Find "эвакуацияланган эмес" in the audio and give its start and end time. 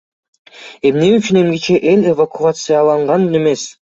2.13-3.71